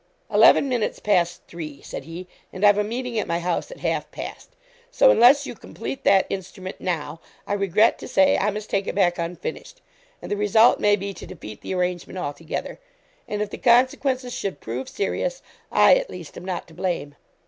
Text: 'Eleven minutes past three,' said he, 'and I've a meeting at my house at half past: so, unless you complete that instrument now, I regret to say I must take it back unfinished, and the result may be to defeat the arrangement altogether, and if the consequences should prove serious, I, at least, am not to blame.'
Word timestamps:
'Eleven 0.31 0.67
minutes 0.67 0.97
past 0.97 1.41
three,' 1.47 1.79
said 1.83 2.05
he, 2.05 2.27
'and 2.51 2.65
I've 2.65 2.79
a 2.79 2.83
meeting 2.83 3.19
at 3.19 3.27
my 3.27 3.37
house 3.39 3.69
at 3.69 3.81
half 3.81 4.09
past: 4.09 4.49
so, 4.89 5.11
unless 5.11 5.45
you 5.45 5.53
complete 5.53 6.03
that 6.05 6.25
instrument 6.27 6.81
now, 6.81 7.21
I 7.45 7.53
regret 7.53 7.99
to 7.99 8.07
say 8.07 8.35
I 8.35 8.49
must 8.49 8.67
take 8.71 8.87
it 8.87 8.95
back 8.95 9.19
unfinished, 9.19 9.79
and 10.19 10.31
the 10.31 10.37
result 10.37 10.79
may 10.79 10.95
be 10.95 11.13
to 11.13 11.27
defeat 11.27 11.61
the 11.61 11.75
arrangement 11.75 12.17
altogether, 12.17 12.79
and 13.27 13.43
if 13.43 13.51
the 13.51 13.59
consequences 13.59 14.33
should 14.33 14.59
prove 14.59 14.89
serious, 14.89 15.43
I, 15.71 15.93
at 15.97 16.09
least, 16.09 16.35
am 16.35 16.45
not 16.45 16.67
to 16.69 16.73
blame.' 16.73 17.13